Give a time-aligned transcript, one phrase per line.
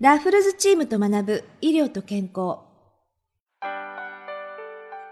[0.00, 2.60] ラフルズチームと学ぶ医療と健康。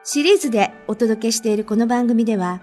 [0.02, 2.62] シリーズでお届けしているこの番組では、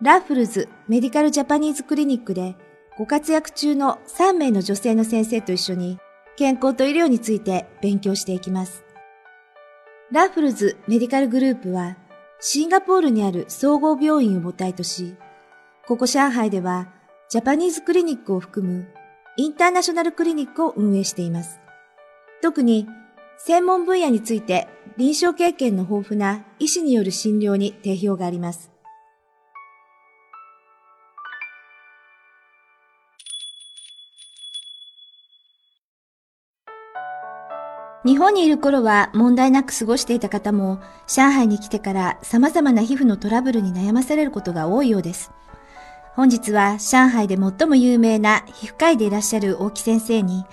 [0.00, 2.54] ラフルズメディカルジャパニーズクリニックで
[2.96, 5.98] ご活躍中の3名の女性の先生と一緒に
[6.36, 8.84] 健康と医療について勉強していきます。
[10.12, 11.96] ラフルズメディカルグループは
[12.38, 15.16] シンガポールにある総合病院を母体とし、
[15.88, 16.86] ここ上海では
[17.28, 18.86] ジャパニーズクリニックを含む
[19.36, 21.63] インターナショナルクリニックを運営しています。
[22.44, 22.86] 特に
[23.38, 28.70] 専門分野について臨床経験の豊富な医師による診療に定評があります。
[38.04, 45.30] 日本にいる頃は問題なく過ごしていた方も、上海に来てから様々な皮膚のトラブルに悩まされることが多いようです。
[46.14, 50.44] 本日は上海で最も有名な皮膚科医でいらっしゃる大木先生に、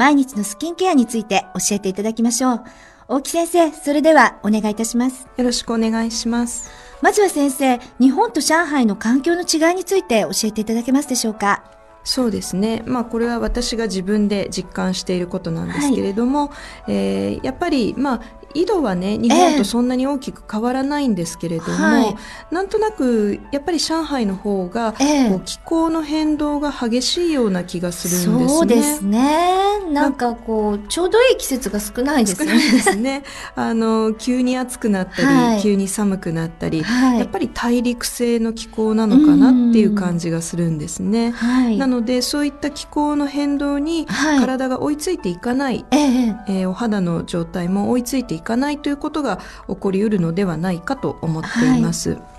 [0.00, 2.62] 毎日のスキンケアについて教えていただきましょう。
[3.06, 5.28] 大木先生、それではお願いいたします。
[5.36, 6.70] よろしくお願いします。
[7.02, 11.64] まずは先生、日本と上海の環境の違いについて教えていただけますでしょうか？
[12.02, 16.54] そうですね、まあ、これは私が自分で実感していることなんですけれども、は
[16.88, 18.20] い、えー、やっぱり、まあ、
[18.54, 22.16] 緯度はね日本とそんなに大きく変わらないんですけれども、えーはい、
[22.50, 28.48] なんとなくやっぱり上海の方が、えー、気候の変動が激しいような気がするんですね。
[28.48, 29.80] そうですね。
[29.90, 32.52] なんかこうちょうどいい季節が少ないですね。
[32.52, 33.22] ですね。
[33.56, 41.34] あの急に暑くなったり、はい、急に寒くなったり、はい、やっぱり大陸性の気候なのかなっていう感じがするんですね。
[41.78, 44.06] なのでそういった気候の変動に
[44.40, 49.38] 体が追いついていかない、えー、えー、お肌の状態も追いついていいかないということが
[49.68, 52.12] 起こりうるのではないかと思っています。
[52.12, 52.29] はい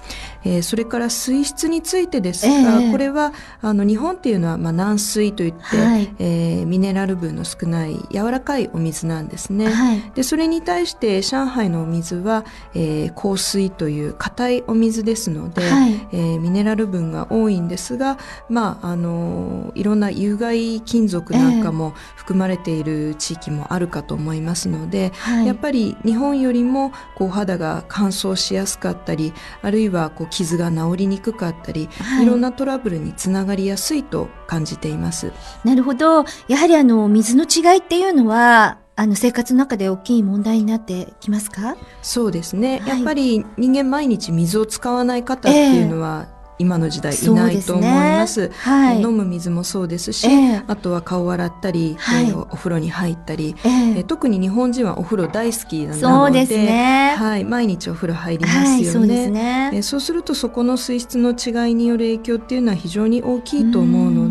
[0.43, 9.69] えー、それから水質についてですが、えー、これはあの日本っていうのは、まあ、軟水といって、はい、えー、ミネラル分の少ない柔らかいお水なんですね。
[9.69, 18.17] はい、でそれに対して上海のお水は、えー、硬水という硬いお水ですので、はい、えー、ミネラル分が多いんですが、
[18.49, 25.11] まああのいろんな有害金属なんかも含まれている地域もあるかと思いますので、
[25.45, 35.31] やっぱり日本よりもこう肌が乾燥しやすかったりあるいはこう傷が治りにくかったり、はい、いろんなトラブルにつながりやすいと感じています。
[35.63, 36.25] なるほど。
[36.47, 41.75] やはりあの、水の違いっていうのは、あの生活の中で大きい問題になってきますか？
[42.01, 48.33] そうですね、はい、やっぱり人間毎日水を使わない方っていうのは、えー今の時代いないと思います。
[48.33, 58.73] すねはい、飲む水もそうですし、えー、あとは顔を洗ったり、はい、お風呂に入ったり、えー、特に日本人はお風呂大好きなので、そうですね、はい、毎日お風呂入りますよね。
[58.73, 64.30] はい、そうですね、えー、そうするとそこの水質の違いによる影響っていうのは非常に大きいと思うの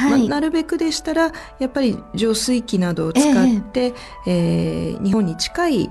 [0.00, 3.94] まあ、なるべくでしたらやっぱり浄水器などを使って、
[4.26, 5.90] えー、えー、日本に近い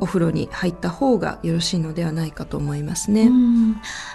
[0.00, 3.30] お風呂に入った方がよろしいのではないかと思いますね。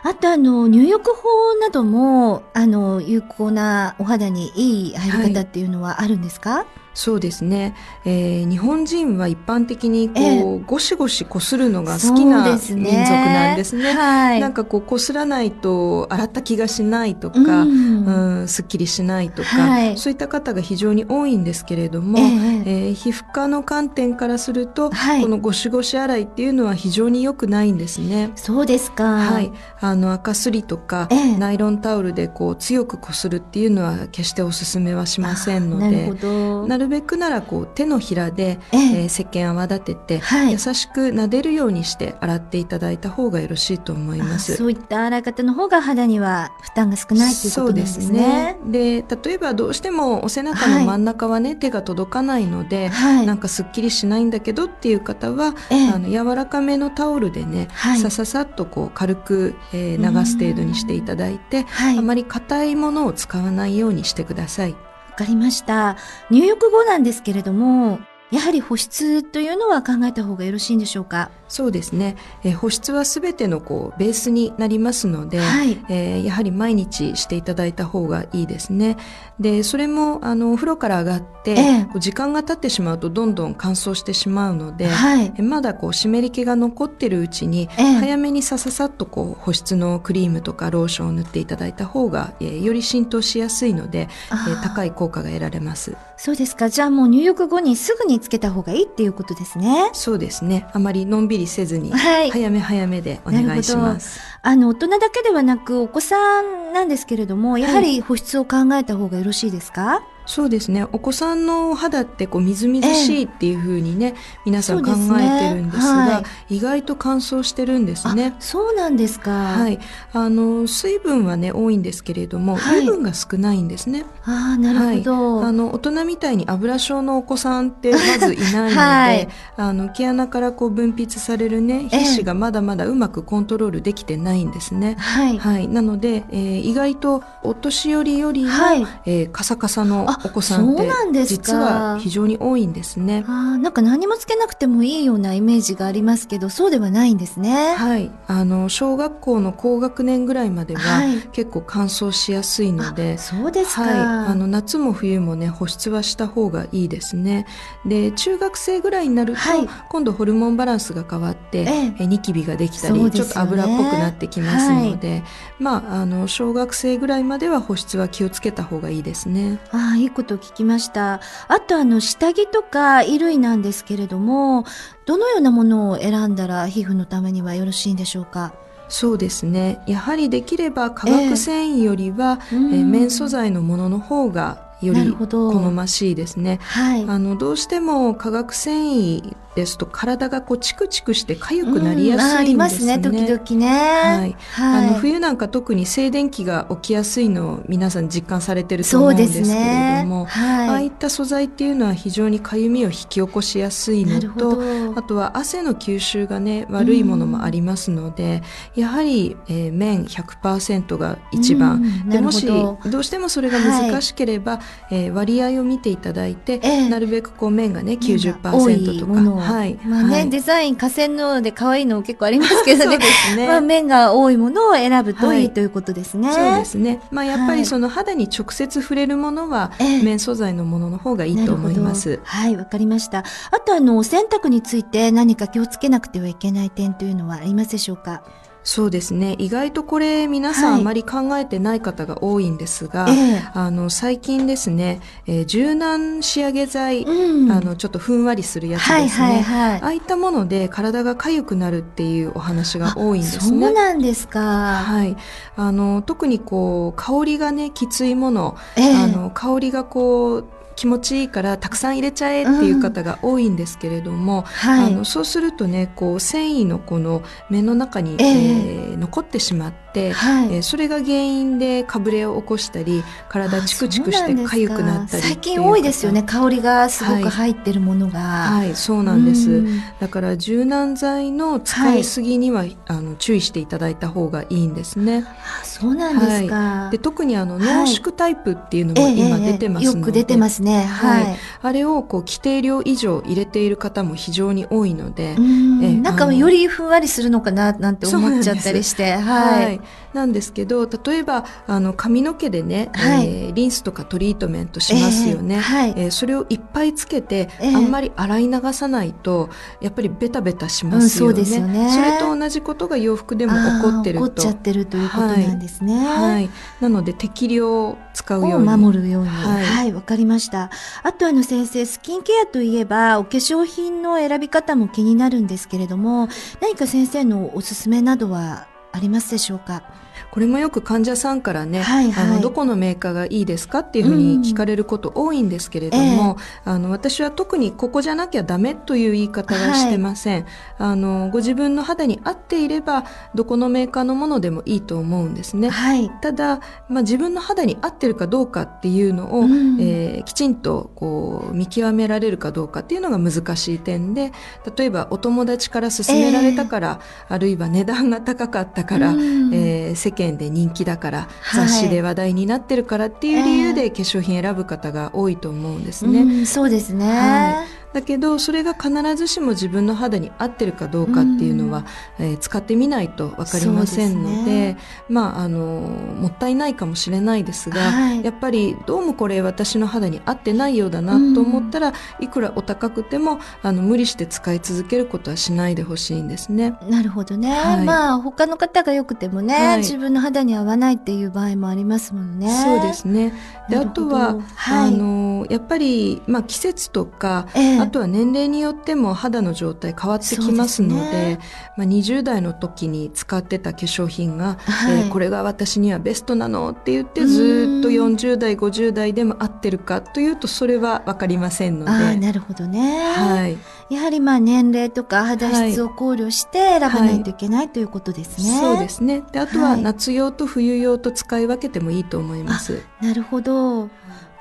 [0.03, 7.75] あとあの入浴法なども、あの、有効なお肌にいい入り方っていうのはあるんですか、はいそうですね、
[8.05, 13.91] えー、日本人は一般的にこう、えー、ゴシゴシこするのが好きな民族なんですね。
[13.91, 28.31] すねはい、なんかこうこすらないと洗った気がしないとか、うん、うんすっきりしないとか、はい、そういった方が非常に多いんですけれども、えー、えー、皮膚科の観点からすると、はい、このゴシゴシ洗いっていうのは非常に良くないんですね。
[28.33, 29.03] そうですか。
[29.03, 36.67] はい、あの赤すりとか、えー、ナイロンタオルでこう強くこするっていうのは決してお勧めはしませんので、なるほど。
[36.67, 44.55] なるるべくならこう手のひらで、えー、えー、石鹸泡立てて、はい、優しく撫でるようにして洗っていただいた方がよろしいと思います。
[44.55, 48.57] そういった洗い方の方が肌には負担が少ないということですね。
[48.65, 61.65] で、ね、例えばどうしてもお背中の真ん中はね、はい、手が届かないので、はい、なんかすっきりしないんだけどっていう方は、えー、あの柔らかめのタオルでね、はい、さささっとこう軽く、えー、流す程度にしていただいて、
[61.97, 64.75] あまり硬いものを使わないようにしてください。
[65.17, 65.97] かりました。
[66.29, 67.99] 入浴後なんですけれども、
[68.31, 71.31] やはり保湿というのは考えた方がよろしいんでしょうか？
[71.47, 78.97] そうですね、え保湿はすべてのこうベースになりますので、はい、えー、やはり毎日していただいた方がいいですね。
[79.39, 95.95] でそれもあのお風呂から上がって、えこう時間が経ってしまうとどんどん乾燥してしまうので、はい、えまだこう湿り気が残ってるうちに、え早めにさささっとこう保湿のクリームとかローションを塗っていただいた方が、えー、より浸透しやすいので、えー、高い効果が得られます。
[96.17, 96.69] そうですか。
[96.69, 99.91] じゃあもう入浴後にすぐにつけた方がいいっていうことですね。
[99.93, 100.67] そうですね。
[100.73, 104.19] あまりのんびりりせずに、はい、早め早めでお願いします。
[104.41, 110.83] あの、大人だけではなく、お子さんなんですけれども、やはり保湿を考えた方がよろしいですか、はいそうですね。
[110.91, 118.35] お子さんの肌ってこうみずみずしいっていうふうにね、え皆さん考えてるんですが、ねはい、意外と乾燥してるんですね。
[118.39, 119.31] そうなんですか。
[119.31, 119.79] はい。
[120.13, 124.05] あの水分はね多いんですけれども、はい、油分が少ないんですね。
[124.25, 140.77] あなるほど、はい、あの大人みたいに油症のお子さんってまずいないので、 はい、あの毛穴からこう分泌されるね皮脂がまだまだうまくコントロールできてないんですね、はい、はい、なので、えー、意外とお年寄りよりも、はい、えー、カサカサのお子さんっ
[141.13, 143.23] て実は非常に多いんですね。
[143.27, 147.75] あなんか何もつけなくてもいいようなイメージがありますけどそうではないんですね。
[147.75, 148.11] はい。
[148.27, 153.91] あの小学校の高学年ぐらいまでは、はい、結構乾燥しやすいのでそうですか、はい、
[154.31, 157.45] あの夏も冬もね保湿はした方がいいですね。
[157.85, 165.23] で中学生ぐらいになると、はい、今度ホルモンバランスが変わって、ええ、ニキビができたり、ね、ちょっと油っぽくなってきますので、
[165.59, 169.59] まああの小学生ぐらいまでは保湿は気をつけた方がいいですね。
[169.71, 171.19] ああいいこと聞きました。
[171.49, 174.63] あとあの下着とか衣類なんですけれども、
[175.05, 178.53] どのようなものを選んだら皮膚のためにはよろしいんでしょうか？
[178.87, 179.81] そうですね。
[179.85, 185.27] やはりできれば化学繊維よりは、えー、えー、綿素材のものの方がより好
[185.71, 186.59] ましいですね。
[186.61, 192.33] はい、あのどうしても化学繊維ですと体がこうチクチクして痒くなりやすいんですね。
[192.33, 193.67] うん、ありますね時々ね。
[193.67, 194.35] はい。
[194.51, 204.61] はい、あの冬なんか特に静電気が起きやすいのを皆さん実感されてると思うんですけれども、ねはい、ああいった素材っていうのは非常に痒みを引き起こしやすいのと、
[204.95, 208.43] あとは汗の吸収がね悪いものもありますので、
[208.75, 211.77] うん、やはり、えー、綿100%が一番。
[211.77, 214.61] うん、でもしどうしてもそれが難しければ、は
[214.91, 219.46] い、えー、割合を見ていただいて、えー、なるべくこう綿がね90%とか。
[219.53, 219.79] はい。
[219.83, 222.97] まあね、はい、デザイン河川ので可愛いの結構ありますけどね。
[223.35, 226.31] ねまあ面が多いものを選ぶといい、ということですね。
[226.31, 226.99] そうですね。
[227.11, 229.71] まあやっぱりその肌に直接触れるものは、
[230.03, 232.19] 綿素材のものの方がいいと思います。
[232.23, 233.23] はい、わかりました。
[233.51, 238.23] あとあの、お洗濯について何か気をつけなくてはいけない点というのはありますでしょうか？
[238.67, 239.37] そうですね。
[239.39, 253.67] 意外とこれ皆さんあまり考えてない方が多いんですが、はい、あの最近ですね、えー、柔軟仕上げ剤、うん、あのちょっとふんわりするやつですね、はいはいはい、ああいったもので体が痒くなるっていうお話が多いんですね。
[253.67, 254.41] そうなんですか。
[254.41, 255.15] はい。
[255.55, 260.45] あの特にこう香りがねきついもの、えー、あの香りがこう
[260.77, 264.43] 気持ちいいからたくさん入れちゃえっていう方が多いんですけれども、うん。
[264.43, 276.23] はい、あのそうするとねこう繊維のこの目の中に、えー、えー、残ってしまって、はい、えー、それが原因でかぶれを起こしたり体チクチクして痒くなったり最近多いですよね。
[276.23, 279.63] 香りがすごく入ってるものが、はい、はい、そうなんです、
[279.99, 285.25] だから柔軟剤の使いすぎには、あの注意していただいた方がいいんですね。
[285.27, 290.67] あそうなんですか、で特にあの濃縮タイプっていうのも今出てますので、よく出てますね。
[290.67, 290.85] ね。
[290.85, 291.23] はい。
[291.23, 295.35] はい、あれをこう規定量以上入れている方も非常に多いので、
[295.81, 299.81] えなんかよりふんわりするのかななんて思っちゃったりして、はい、はい。
[300.13, 305.55] なんですけど、例えばあの髪の毛でね、はい、えー、リンスとかトリートメントしますよね。
[305.55, 309.49] えー、はい、えー、それをいっぱいつけて、えー、あんまり洗い流さないと
[309.81, 311.39] やっぱりベタベタしますよね。
[311.39, 311.89] うん、そよね。
[311.91, 314.29] それと同じことが洋服でも起こってると。
[314.29, 315.97] 起こっちゃってるということなんですね。
[316.05, 316.31] はい。
[316.31, 316.49] はい、
[316.81, 318.67] なので適量使うように。
[318.67, 319.29] 守るように。
[319.29, 320.69] はい、わ、はい、かりました。。
[321.03, 326.29] あとあの先生、スキンケアといえば、お化粧品の選び方も気になるんですけれども、
[326.61, 328.67] 何か先生のおすすめなどは
[328.97, 329.83] ありますでしょうか？
[330.31, 343.05] これもよく患者さんからね、はいはい、あのどこのメーカーがいいですかっていうふうに聞かれること多いんですけれども、うん、あの私は特にここじゃなきゃダメという言い方はしてません、はい、あのご自分の肌に合っていれば
[343.35, 354.31] どこのメーカーのものでもいいと思うんですね、はい、ただ、まあ、自分の肌に合ってるかどうかっていうのを、うん、えー、きちんとこう見極められるかどうかっていうのが難しい点で
[354.77, 366.19] 例えばお友達から勧められたから、えー、あるいは値段が高かったから、うん、えー、世間で人気だから、はい、雑誌で話題になってるからっていう理由で化粧品選ぶ方が多いと思うんですね。
[366.19, 371.85] えー、そうですね、はいだけどそれが必ずしも自分の肌に合ってるかどうかっていうのは、
[372.19, 374.77] うん、えー、使ってみないと分かりませんので、ね、
[375.09, 381.89] まああのもったいないかもしれないですが、はい、やっぱりどうもこれ私の肌に合ってないようだなと思ったら、
[382.19, 386.77] うん、いくらお高くてもあの無理して使い続けることはしないでほしいんですね。
[386.89, 387.51] なるほどね。
[387.51, 392.49] はい、まあ他の方が良くてもね、はい、自分の肌に合わないっていう場合もありますもんね。
[392.63, 393.33] そうですね。
[393.69, 394.35] であとは、
[394.67, 401.39] あのやっぱりまあ季節とか、えーえ、あとは年齢によっても肌の状態変わってきますので、ね、
[401.77, 411.91] まあ、20代の時に使ってた化粧品が、はい、えー、これが私にはベストなのって言ってずっと40代50代でも合ってるかというとそれは分かりませんので。
[411.91, 413.57] あなるほどね、はい、
[413.93, 418.59] やはりまあ年齢とか肌質を考慮して選ばないといけない、はい、ということですね。
[418.59, 419.23] そうですね。
[419.31, 422.81] であとは夏用と冬用と使い分けてもいいと思います。
[423.01, 423.81] なるほど。
[423.81, 423.89] わ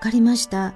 [0.00, 0.74] かりました。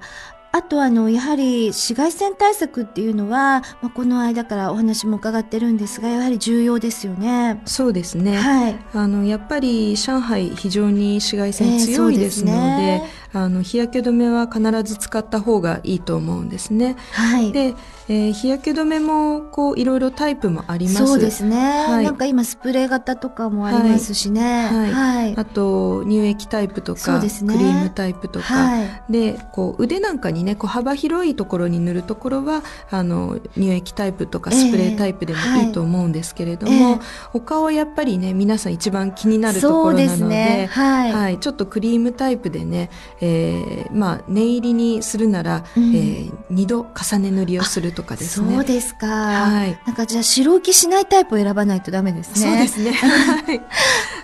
[0.53, 7.61] あとあの、やはり紫外線対策っていうのは、まあ、この間からお話も伺ってるんですが、やはり重要ですよね。
[7.65, 8.35] そうですね。
[8.35, 8.75] はい。
[8.93, 16.95] あの、やっぱり上海非常に紫外線強いですので、えー、あの、日焼け止めは必ず使った方がいいと思うんですね。
[17.13, 17.51] はい。
[17.51, 17.75] で、
[18.11, 21.07] えー、日焼け止めもこういろいろタイプもあります。
[21.07, 21.85] そうですね。
[21.87, 24.67] はい、なんか今スプレー型とかもありますしね。
[24.67, 24.91] はい。
[24.91, 36.99] はい、あと乳液タイプとか、ね、クリームタイプとか、はい、でこう腕なんかにねこう幅広いところに塗るところはあの乳液タイプとかスプレータイプでもいいと思うんですけれども、えーはい、
[37.31, 42.89] 他はやっぱりね皆さん一番気になるところなので、ね、はい、はい、ちょっとクリームタイプでね、
[43.21, 48.55] えー、まあ念入りにするなら、うん、えー、2度重ね塗りをするととかですね。
[48.55, 49.07] そうですか。
[49.07, 49.79] はい。
[49.85, 52.49] なんかじゃあ白浮きしないタイプを選ばないとダメですね。
[52.49, 52.91] そうですね。
[52.97, 53.61] はい。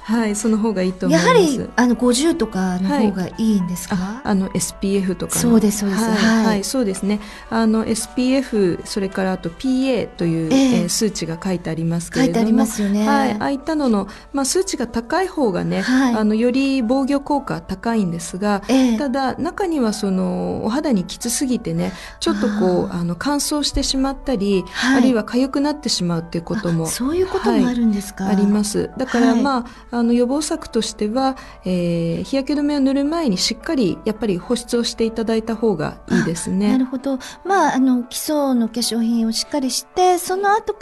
[0.03, 1.27] はい、その方がいいと思います。
[1.27, 3.95] やはりあの50とかの方がいいんですか？
[3.97, 6.01] はい、ああの SPF とかそうですそうです。
[6.01, 7.19] はい、はい、はい、そうですね。
[7.49, 13.05] あの SPF それからあと PA という、えー、えー、数値が書いてありますけれども、書いてありますよね。
[13.05, 13.31] はい。
[13.33, 28.91] ああいったののまあ数値が高い方がね、はい、あのより防御効果高いんですが、えー、ただ中にはそのお肌にきつすぎてね、ちょっとこうあの乾燥してしまったり、はい、あるいは痒くなってしまうっていうこともそういうこともあるんですか、はい、あります。
[28.97, 36.71] だから、まああの予防策としては、えー、日焼け止めを塗る前にしっかりやっぱり保湿をしていただいた方がいいですね。
[36.71, 37.19] なるほど。
[37.43, 40.79] まああの基礎の化粧品をしっかりしてその後か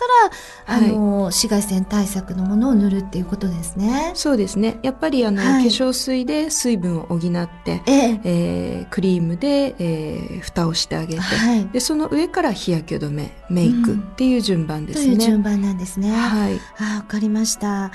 [0.67, 4.11] らあの、紫外線対策のものを塗るっていうことですね。
[4.15, 4.79] そうですね。
[4.83, 7.19] やっぱりあの、化粧水で水分を補っ
[7.63, 11.21] て、えええー、クリームで、えー、蓋をしてあげて、
[11.73, 15.13] でその上から日焼け止めめメイクっていう順番ですね。
[15.13, 16.11] うん、という順番なんですね。
[16.11, 16.59] はい。
[16.79, 17.85] あ、わかりました。
[17.85, 17.91] あ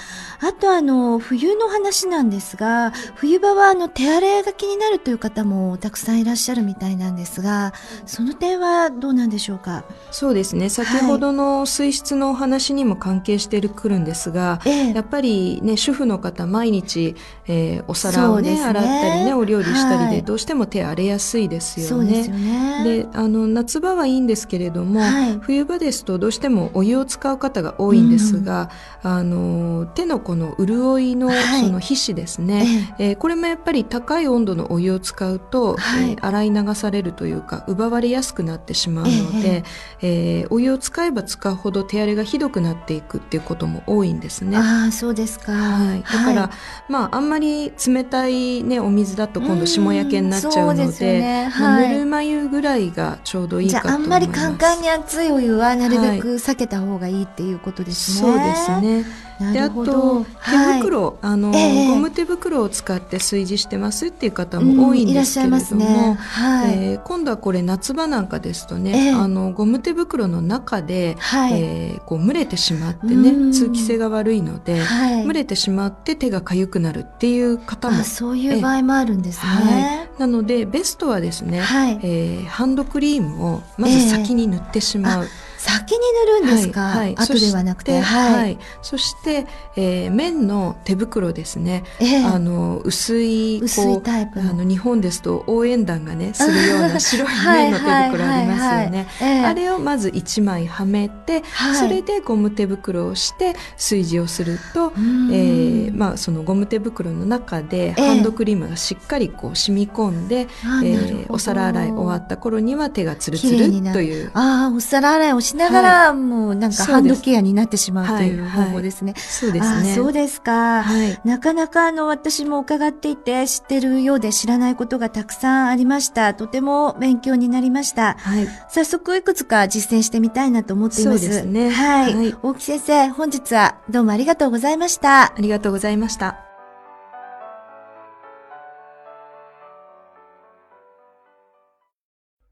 [0.58, 7.72] とあの、冬の話なんですが、冬場はあの、手荒れが気になるという方もたくさんいらっしゃるみたいなんですが、
[8.06, 9.84] その点はどうなんでしょうか？
[10.10, 10.68] そうですね。
[10.68, 14.60] 先ほどの水質のお話にも関係してくるんですが、
[14.94, 17.16] やっぱりね、主婦の方毎日、
[17.46, 21.88] えー、お皿をね、ね洗ったりね、お料理したりで、どうしても手荒れやすいですよね。
[21.88, 22.84] そうですよね。
[22.84, 28.70] で、あの、夏場はいいんですけれども、はい、冬場ですとどうしてもお湯を使う方が多いんですが、
[29.02, 39.64] うん、あの手のこの潤いのその皮脂ですね、はい、えー、これもやっぱり高い温度のお湯を使うと、はい、えー、洗い流されるというか奪われやすくなってしまうので、
[40.02, 44.56] えー、えー、お湯を使えば使うほど手荒れがひどくなっていくっていうことも多いんですね。
[44.56, 46.50] あそうですか、はい、だから、
[46.88, 51.44] まああんまり冷たい、ね、お水だと今度霜焼けになっちゃうので、ね。
[51.50, 54.26] はい、ぬるま湯ぐらいがちょうどいいかと思います。
[54.26, 58.30] じゃああんまりカンカンに熱いお湯はなるべく避けた方がいいっていうことですね。
[58.30, 59.29] はい、そうですね。
[59.52, 66.14] であと手袋、はい、あの、えー、ゴム手袋を使って炊事してますっていう方も多いんですけれども、うんね。
[66.18, 80.10] はい、えー、今度はこれ夏場なんかですとね、えー、あのゴム手袋の中で、はい、えー、こう蒸れてしまってね通気性が悪いので、はい、蒸れてしまって手が痒くなるっていう方もそういう場合もあるんですね。
[80.18, 85.24] なのでベストはですね、はい、えー、ハンドクリームをまず先に塗ってしまう。
[85.24, 85.98] えー先に
[86.40, 88.00] 塗るんですか、はい、後ではなくて？
[88.00, 99.06] はい、そして、えー、綿の手袋ですね、えー、あの薄い薄いタイプあの日本ですと応援団がねするような 白い綿の手袋ありますよね。
[99.44, 110.48] あれをまず1枚はめて、はい、それでゴム手袋をして炊事をすると、えー、まあ、そのゴム手袋の中でハンドクリームがしっかりこう染み込んで、
[110.82, 113.70] えー、お皿洗い終わった頃には手がつるつる。
[113.92, 114.30] という。
[114.32, 119.14] ああお皿洗いをしながら、もうなんかハンドケアになってしまうという方法ですね。
[119.16, 119.94] そうですね。
[119.94, 120.84] そうですか。
[121.24, 126.34] なかなかあの私も伺っていて知ってるようで知らないことがたくさんありました。
[126.34, 128.14] とても勉強になりました。
[128.18, 131.18] はい、早速いくつか実践してみたいなと思っています。
[131.18, 131.70] そうですね。
[131.70, 132.14] はい。
[132.14, 135.24] はい、大木先生、本日はどうもありがとうございました。
[135.24, 136.36] ありがとうございました。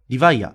[0.08, 0.54] リヴァイア